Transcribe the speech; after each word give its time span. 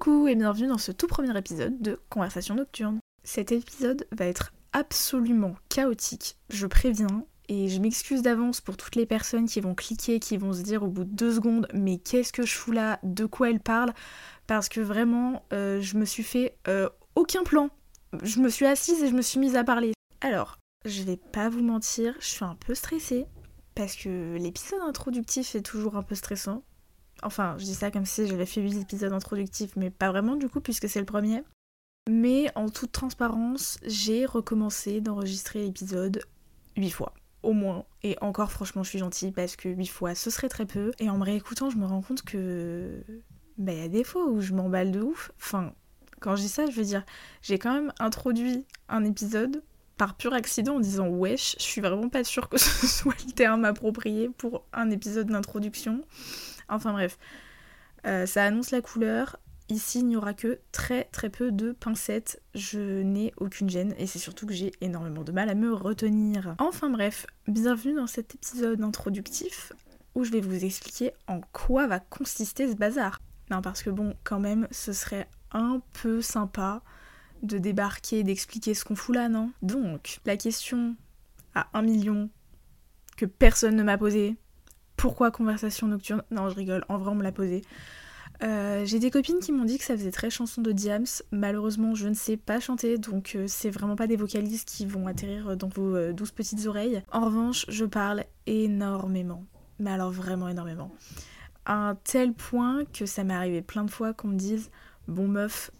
Coucou 0.00 0.28
et 0.28 0.34
bienvenue 0.34 0.66
dans 0.66 0.78
ce 0.78 0.92
tout 0.92 1.08
premier 1.08 1.36
épisode 1.36 1.82
de 1.82 2.00
Conversation 2.08 2.54
Nocturne. 2.54 3.00
Cet 3.22 3.52
épisode 3.52 4.06
va 4.12 4.24
être 4.24 4.54
absolument 4.72 5.56
chaotique, 5.68 6.38
je 6.48 6.66
préviens, 6.66 7.26
et 7.50 7.68
je 7.68 7.78
m'excuse 7.82 8.22
d'avance 8.22 8.62
pour 8.62 8.78
toutes 8.78 8.96
les 8.96 9.04
personnes 9.04 9.46
qui 9.46 9.60
vont 9.60 9.74
cliquer, 9.74 10.18
qui 10.18 10.38
vont 10.38 10.54
se 10.54 10.62
dire 10.62 10.82
au 10.84 10.86
bout 10.86 11.04
de 11.04 11.12
deux 11.12 11.34
secondes 11.34 11.68
mais 11.74 11.98
qu'est-ce 11.98 12.32
que 12.32 12.46
je 12.46 12.54
fous 12.54 12.72
là, 12.72 12.98
de 13.02 13.26
quoi 13.26 13.50
elle 13.50 13.60
parle, 13.60 13.92
parce 14.46 14.70
que 14.70 14.80
vraiment 14.80 15.44
euh, 15.52 15.82
je 15.82 15.98
me 15.98 16.06
suis 16.06 16.22
fait 16.22 16.56
euh, 16.66 16.88
aucun 17.14 17.44
plan. 17.44 17.68
Je 18.22 18.40
me 18.40 18.48
suis 18.48 18.64
assise 18.64 19.02
et 19.02 19.08
je 19.08 19.14
me 19.14 19.22
suis 19.22 19.38
mise 19.38 19.54
à 19.54 19.64
parler. 19.64 19.92
Alors, 20.22 20.56
je 20.86 21.02
vais 21.02 21.18
pas 21.18 21.50
vous 21.50 21.62
mentir, 21.62 22.14
je 22.20 22.26
suis 22.26 22.44
un 22.46 22.56
peu 22.66 22.74
stressée, 22.74 23.26
parce 23.74 23.96
que 23.96 24.38
l'épisode 24.38 24.80
introductif 24.80 25.54
est 25.54 25.62
toujours 25.62 25.96
un 25.96 26.02
peu 26.02 26.14
stressant. 26.14 26.62
Enfin, 27.22 27.56
je 27.58 27.64
dis 27.64 27.74
ça 27.74 27.90
comme 27.90 28.06
si 28.06 28.26
j'avais 28.26 28.46
fait 28.46 28.60
8 28.60 28.80
épisodes 28.80 29.12
introductifs, 29.12 29.76
mais 29.76 29.90
pas 29.90 30.10
vraiment 30.10 30.36
du 30.36 30.48
coup, 30.48 30.60
puisque 30.60 30.88
c'est 30.88 31.00
le 31.00 31.06
premier. 31.06 31.42
Mais 32.08 32.50
en 32.54 32.68
toute 32.68 32.92
transparence, 32.92 33.78
j'ai 33.84 34.26
recommencé 34.26 35.00
d'enregistrer 35.00 35.62
l'épisode 35.64 36.22
8 36.76 36.90
fois. 36.90 37.14
Au 37.42 37.52
moins. 37.52 37.84
Et 38.02 38.16
encore, 38.20 38.50
franchement, 38.50 38.82
je 38.82 38.90
suis 38.90 38.98
gentille 38.98 39.32
parce 39.32 39.56
que 39.56 39.68
8 39.68 39.86
fois, 39.86 40.14
ce 40.14 40.30
serait 40.30 40.48
très 40.48 40.66
peu. 40.66 40.92
Et 40.98 41.08
en 41.08 41.18
me 41.18 41.24
réécoutant, 41.24 41.70
je 41.70 41.76
me 41.76 41.86
rends 41.86 42.02
compte 42.02 42.22
que. 42.22 43.02
Bah, 43.58 43.72
il 43.72 43.78
y 43.78 43.84
a 43.84 43.88
des 43.88 44.04
fois 44.04 44.26
où 44.26 44.40
je 44.40 44.52
m'emballe 44.54 44.90
de 44.90 45.00
ouf. 45.00 45.32
Enfin, 45.36 45.72
quand 46.20 46.36
je 46.36 46.42
dis 46.42 46.48
ça, 46.48 46.66
je 46.66 46.72
veux 46.72 46.84
dire, 46.84 47.04
j'ai 47.42 47.58
quand 47.58 47.72
même 47.72 47.92
introduit 47.98 48.64
un 48.88 49.04
épisode 49.04 49.62
par 49.96 50.16
pur 50.16 50.32
accident 50.32 50.76
en 50.76 50.80
disant 50.80 51.08
wesh, 51.08 51.56
je 51.58 51.62
suis 51.62 51.82
vraiment 51.82 52.08
pas 52.08 52.24
sûre 52.24 52.48
que 52.48 52.56
ce 52.58 52.86
soit 52.86 53.14
le 53.26 53.32
terme 53.32 53.66
approprié 53.66 54.30
pour 54.30 54.64
un 54.72 54.90
épisode 54.90 55.26
d'introduction. 55.28 56.02
Enfin 56.70 56.92
bref, 56.92 57.18
euh, 58.06 58.26
ça 58.26 58.44
annonce 58.44 58.70
la 58.70 58.80
couleur. 58.80 59.38
Ici, 59.68 60.00
il 60.00 60.06
n'y 60.06 60.16
aura 60.16 60.34
que 60.34 60.58
très 60.72 61.04
très 61.04 61.30
peu 61.30 61.52
de 61.52 61.72
pincettes. 61.72 62.42
Je 62.54 63.02
n'ai 63.02 63.32
aucune 63.36 63.70
gêne 63.70 63.94
et 63.98 64.06
c'est 64.06 64.18
surtout 64.18 64.46
que 64.46 64.52
j'ai 64.52 64.72
énormément 64.80 65.22
de 65.22 65.30
mal 65.30 65.48
à 65.48 65.54
me 65.54 65.72
retenir. 65.72 66.56
Enfin 66.58 66.90
bref, 66.90 67.26
bienvenue 67.46 67.94
dans 67.94 68.08
cet 68.08 68.34
épisode 68.34 68.82
introductif 68.82 69.72
où 70.14 70.24
je 70.24 70.32
vais 70.32 70.40
vous 70.40 70.64
expliquer 70.64 71.12
en 71.28 71.40
quoi 71.52 71.86
va 71.86 72.00
consister 72.00 72.68
ce 72.68 72.74
bazar. 72.74 73.20
Non, 73.50 73.62
parce 73.62 73.82
que 73.82 73.90
bon, 73.90 74.16
quand 74.24 74.40
même, 74.40 74.66
ce 74.70 74.92
serait 74.92 75.28
un 75.52 75.80
peu 76.02 76.20
sympa 76.20 76.82
de 77.42 77.58
débarquer, 77.58 78.22
d'expliquer 78.22 78.74
ce 78.74 78.84
qu'on 78.84 78.96
fout 78.96 79.14
là, 79.14 79.28
non? 79.28 79.52
Donc, 79.62 80.20
la 80.24 80.36
question 80.36 80.96
à 81.54 81.66
un 81.74 81.82
million 81.82 82.28
que 83.16 83.26
personne 83.26 83.76
ne 83.76 83.82
m'a 83.82 83.98
posée, 83.98 84.36
pourquoi 85.00 85.30
conversation 85.30 85.86
nocturne 85.86 86.22
Non, 86.30 86.50
je 86.50 86.56
rigole, 86.56 86.84
en 86.90 86.98
vrai 86.98 87.10
on 87.10 87.14
me 87.14 87.22
l'a 87.22 87.32
posé. 87.32 87.62
Euh, 88.42 88.84
j'ai 88.84 88.98
des 88.98 89.10
copines 89.10 89.38
qui 89.38 89.50
m'ont 89.50 89.64
dit 89.64 89.78
que 89.78 89.84
ça 89.84 89.96
faisait 89.96 90.10
très 90.10 90.28
chanson 90.28 90.60
de 90.60 90.72
Diams. 90.72 91.06
Malheureusement, 91.30 91.94
je 91.94 92.06
ne 92.06 92.12
sais 92.12 92.36
pas 92.36 92.60
chanter, 92.60 92.98
donc 92.98 93.32
euh, 93.34 93.46
c'est 93.48 93.70
vraiment 93.70 93.96
pas 93.96 94.06
des 94.06 94.16
vocalistes 94.16 94.68
qui 94.68 94.84
vont 94.84 95.06
atterrir 95.06 95.56
dans 95.56 95.68
vos 95.68 95.96
euh, 95.96 96.12
douze 96.12 96.32
petites 96.32 96.66
oreilles. 96.66 97.02
En 97.12 97.24
revanche, 97.24 97.64
je 97.68 97.86
parle 97.86 98.24
énormément. 98.46 99.44
Mais 99.78 99.90
alors 99.90 100.10
vraiment 100.10 100.48
énormément. 100.48 100.90
À 101.64 101.88
un 101.88 101.94
tel 101.94 102.34
point 102.34 102.84
que 102.92 103.06
ça 103.06 103.24
m'est 103.24 103.34
arrivé 103.34 103.62
plein 103.62 103.84
de 103.84 103.90
fois 103.90 104.12
qu'on 104.12 104.28
me 104.28 104.36
dise 104.36 104.70
Bon 105.08 105.28
meuf, 105.28 105.70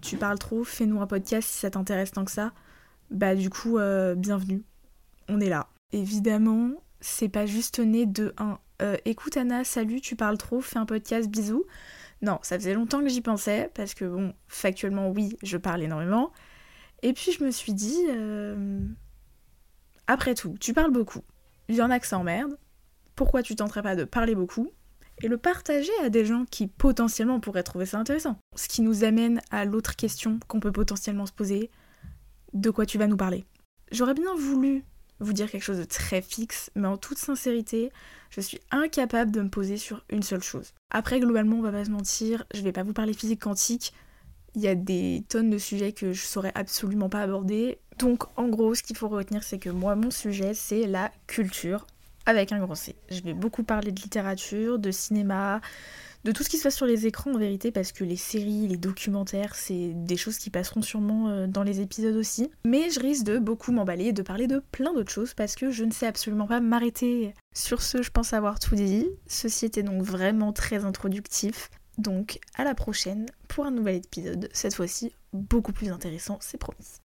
tu 0.00 0.16
parles 0.16 0.38
trop, 0.38 0.62
fais-nous 0.62 1.00
un 1.00 1.06
podcast 1.08 1.48
si 1.48 1.58
ça 1.58 1.70
t'intéresse 1.70 2.12
tant 2.12 2.24
que 2.24 2.30
ça. 2.30 2.52
Bah 3.10 3.34
du 3.34 3.50
coup, 3.50 3.78
bienvenue. 4.16 4.62
On 5.28 5.40
est 5.40 5.48
là. 5.48 5.68
Évidemment, 5.92 6.70
c'est 7.00 7.28
pas 7.28 7.46
juste 7.46 7.78
né 7.78 8.06
de 8.06 8.32
un 8.38 8.58
euh, 8.82 8.96
écoute 9.04 9.36
Anna, 9.36 9.64
salut, 9.64 10.00
tu 10.00 10.16
parles 10.16 10.36
trop, 10.36 10.60
fais 10.60 10.78
un 10.78 10.86
podcast, 10.86 11.28
bisous. 11.28 11.64
Non, 12.22 12.38
ça 12.42 12.58
faisait 12.58 12.74
longtemps 12.74 13.00
que 13.00 13.08
j'y 13.08 13.20
pensais, 13.20 13.70
parce 13.74 13.94
que 13.94 14.04
bon, 14.04 14.34
factuellement, 14.48 15.10
oui, 15.10 15.36
je 15.42 15.56
parle 15.56 15.82
énormément. 15.82 16.32
Et 17.02 17.12
puis 17.12 17.32
je 17.32 17.44
me 17.44 17.50
suis 17.50 17.74
dit, 17.74 17.98
euh, 18.10 18.80
après 20.06 20.34
tout, 20.34 20.56
tu 20.60 20.72
parles 20.72 20.92
beaucoup. 20.92 21.20
Il 21.68 21.74
y 21.74 21.82
en 21.82 21.90
a 21.90 21.98
que 21.98 22.06
ça 22.06 22.18
emmerde. 22.18 22.58
Pourquoi 23.14 23.42
tu 23.42 23.56
tenterais 23.56 23.82
pas 23.82 23.96
de 23.96 24.04
parler 24.04 24.34
beaucoup 24.34 24.70
et 25.22 25.28
le 25.28 25.38
partager 25.38 25.92
à 26.02 26.10
des 26.10 26.26
gens 26.26 26.44
qui 26.50 26.66
potentiellement 26.66 27.40
pourraient 27.40 27.62
trouver 27.62 27.86
ça 27.86 27.98
intéressant? 27.98 28.38
Ce 28.54 28.68
qui 28.68 28.82
nous 28.82 29.04
amène 29.04 29.40
à 29.50 29.64
l'autre 29.64 29.96
question 29.96 30.38
qu'on 30.48 30.60
peut 30.60 30.72
potentiellement 30.72 31.26
se 31.26 31.32
poser 31.32 31.70
de 32.52 32.70
quoi 32.70 32.84
tu 32.84 32.98
vas 32.98 33.06
nous 33.06 33.16
parler? 33.16 33.46
J'aurais 33.90 34.14
bien 34.14 34.34
voulu 34.34 34.84
vous 35.20 35.32
dire 35.32 35.50
quelque 35.50 35.62
chose 35.62 35.78
de 35.78 35.84
très 35.84 36.22
fixe, 36.22 36.70
mais 36.74 36.88
en 36.88 36.96
toute 36.96 37.18
sincérité, 37.18 37.90
je 38.30 38.40
suis 38.40 38.60
incapable 38.70 39.30
de 39.30 39.40
me 39.40 39.48
poser 39.48 39.76
sur 39.76 40.04
une 40.10 40.22
seule 40.22 40.42
chose. 40.42 40.74
Après, 40.90 41.20
globalement, 41.20 41.56
on 41.56 41.62
va 41.62 41.72
pas 41.72 41.84
se 41.84 41.90
mentir, 41.90 42.44
je 42.54 42.62
vais 42.62 42.72
pas 42.72 42.82
vous 42.82 42.92
parler 42.92 43.12
physique 43.12 43.42
quantique. 43.42 43.92
Il 44.54 44.62
y 44.62 44.68
a 44.68 44.74
des 44.74 45.24
tonnes 45.28 45.50
de 45.50 45.58
sujets 45.58 45.92
que 45.92 46.12
je 46.12 46.24
saurais 46.24 46.52
absolument 46.54 47.08
pas 47.08 47.20
aborder. 47.20 47.78
Donc, 47.98 48.24
en 48.36 48.48
gros, 48.48 48.74
ce 48.74 48.82
qu'il 48.82 48.96
faut 48.96 49.08
retenir, 49.08 49.42
c'est 49.42 49.58
que 49.58 49.70
moi, 49.70 49.96
mon 49.96 50.10
sujet, 50.10 50.54
c'est 50.54 50.86
la 50.86 51.10
culture 51.26 51.86
avec 52.26 52.52
un 52.52 52.58
grand 52.58 52.74
C. 52.74 52.96
Je 53.10 53.20
vais 53.20 53.34
beaucoup 53.34 53.62
parler 53.62 53.92
de 53.92 54.00
littérature, 54.00 54.78
de 54.78 54.90
cinéma, 54.90 55.60
de 56.26 56.32
tout 56.32 56.42
ce 56.42 56.48
qui 56.48 56.58
se 56.58 56.64
passe 56.64 56.74
sur 56.74 56.86
les 56.86 57.06
écrans 57.06 57.32
en 57.32 57.38
vérité, 57.38 57.70
parce 57.70 57.92
que 57.92 58.02
les 58.02 58.16
séries, 58.16 58.66
les 58.66 58.76
documentaires, 58.76 59.54
c'est 59.54 59.92
des 59.94 60.16
choses 60.16 60.38
qui 60.38 60.50
passeront 60.50 60.82
sûrement 60.82 61.28
euh, 61.28 61.46
dans 61.46 61.62
les 61.62 61.80
épisodes 61.80 62.16
aussi. 62.16 62.50
Mais 62.64 62.90
je 62.90 62.98
risque 62.98 63.24
de 63.24 63.38
beaucoup 63.38 63.70
m'emballer, 63.70 64.12
de 64.12 64.22
parler 64.22 64.48
de 64.48 64.60
plein 64.72 64.92
d'autres 64.92 65.12
choses, 65.12 65.34
parce 65.34 65.54
que 65.54 65.70
je 65.70 65.84
ne 65.84 65.92
sais 65.92 66.06
absolument 66.06 66.48
pas 66.48 66.58
m'arrêter. 66.58 67.32
Sur 67.54 67.80
ce, 67.80 68.02
je 68.02 68.10
pense 68.10 68.32
avoir 68.32 68.58
tout 68.58 68.74
dit. 68.74 69.06
Ceci 69.28 69.66
était 69.66 69.84
donc 69.84 70.02
vraiment 70.02 70.52
très 70.52 70.84
introductif. 70.84 71.70
Donc 71.96 72.40
à 72.56 72.64
la 72.64 72.74
prochaine 72.74 73.26
pour 73.46 73.64
un 73.64 73.70
nouvel 73.70 73.96
épisode, 73.96 74.50
cette 74.52 74.74
fois-ci 74.74 75.12
beaucoup 75.32 75.72
plus 75.72 75.90
intéressant, 75.90 76.38
c'est 76.42 76.58
promis. 76.58 76.98